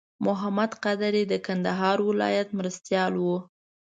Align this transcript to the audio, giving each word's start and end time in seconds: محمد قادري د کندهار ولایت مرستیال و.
محمد 0.25 0.71
قادري 0.83 1.23
د 1.27 1.33
کندهار 1.45 1.97
ولایت 2.09 2.49
مرستیال 2.59 3.13
و. 3.19 3.25